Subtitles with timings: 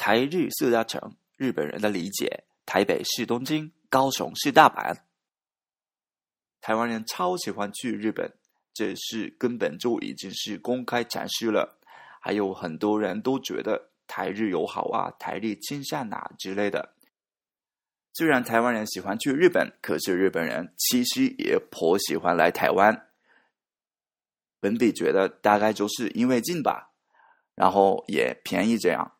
[0.00, 4.96] 台日四大城，日本人的理解：台北是东京，高雄是大阪。
[6.62, 8.32] 台湾人超喜欢去日本，
[8.72, 11.78] 这是根本就已经是公开阐释了。
[12.18, 16.94] 还有很多人都觉得台日友好啊，台日亲善啊之类的。
[18.14, 23.06] 虽然台湾人喜欢去日本，可是日本人其实也颇喜欢来台湾。
[24.60, 26.90] 本比觉得大概就是因为近吧，
[27.54, 29.18] 然后也便宜这样。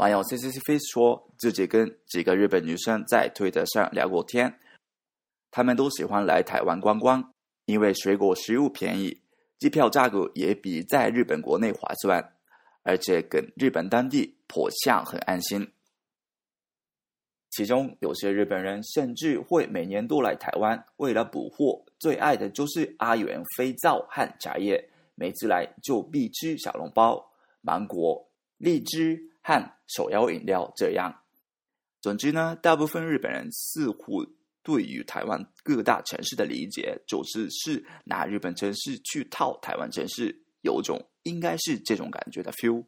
[0.00, 4.58] 网友 C C C Face 说自己跟几个日本女生在推特上聊过天。
[5.50, 7.34] 他们都喜欢来台湾观光，
[7.66, 9.20] 因为水果、食物便宜，
[9.58, 12.32] 机票价格也比在日本国内划算，
[12.82, 15.70] 而且跟日本当地颇像，很安心。
[17.50, 24.82] 其中有些日本人甚至会每年都来台湾，为了补货，最爱的就是阿元肥皂和茶叶，
[25.14, 27.22] 每次来就必吃小笼包、
[27.60, 30.72] 芒果、荔枝和手摇饮料。
[30.76, 31.22] 这样，
[32.00, 34.24] 总之呢，大部分日本人似乎。
[34.62, 42.84] 对于台湾各大城市的理解，就是是拿日本城市去套台湾城市，有种应该是这种感觉的 feel。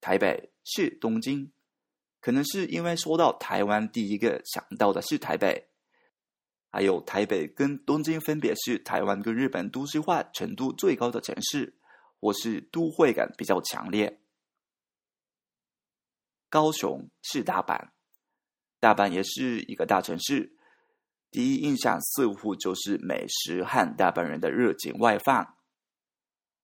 [0.00, 1.52] 台北是东京，
[2.20, 5.68] 可能是因为说到台湾，第一个想到的是台北，
[6.72, 11.76] 还有台北跟东京分别是台湾跟日本都市化程度最高的城市，
[12.20, 14.20] 或是都会感比较强烈。
[16.56, 17.90] 高雄是大阪。
[18.80, 20.56] 大阪也是一个大城市，
[21.30, 25.58] 第一印象似乎就是美食和大阪人的热情外放，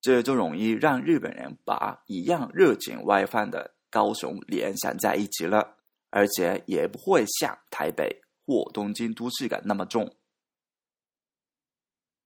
[0.01, 5.77] 这就容易让日本人把一样热情外放的高雄联想在一起了，
[6.09, 10.17] 而且也不会像台北或东京都市感那么重。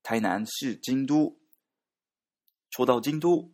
[0.04, 1.38] 台南是京都，
[2.70, 3.52] 说到京都，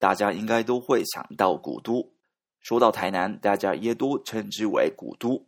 [0.00, 2.16] 大家应该都会想到古都。
[2.60, 5.46] 说到台南，大家也都称之为古都，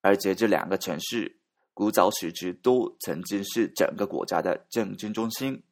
[0.00, 1.36] 而且这两个城市
[1.74, 5.62] 古早时期都曾经是整个国家的政经中心。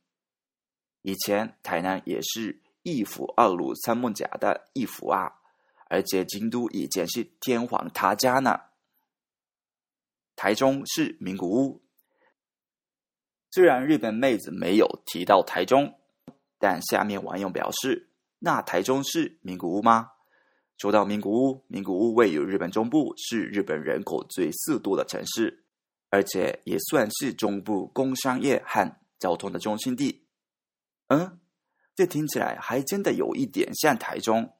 [1.01, 5.33] 以前台南也是一府二路三艋甲的一府啊，
[5.89, 8.61] 而且京都以前是天皇他家呢。
[10.37, 11.83] 台中是名古屋，
[13.51, 15.99] 虽然日本妹子没有提到台中，
[16.59, 18.09] 但下面网友表示：
[18.39, 20.13] 那台中是名古屋吗？
[20.83, 25.63] 说到名古屋，名古屋位于日本中部，是日本人口最四多的城市，
[26.11, 30.27] 而且也算是中部工商业和交通的中心地。
[31.07, 31.39] 嗯，
[31.95, 34.57] 这听起来还真的有一点像台中。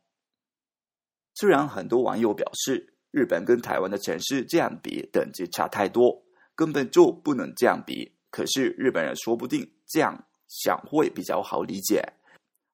[1.35, 6.23] 虽然很多网友表示，日本跟台湾的城市这样比等级差太多，
[6.55, 8.15] 根本就不能这样比。
[8.31, 12.13] 可是日本人说不定这样想会比较好理解。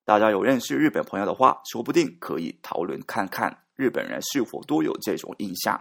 [0.08, 5.78] 大家有认识日本朋友的话，说不定可以讨论看看日本人是否都有这种印象。